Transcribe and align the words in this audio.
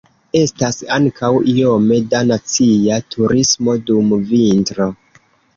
Estas 0.37 0.79
ankaŭ 0.95 1.29
iome 1.51 1.99
da 2.15 2.21
nacia 2.31 2.97
turismo 3.17 3.77
dum 3.91 4.11
vintro. 4.33 4.91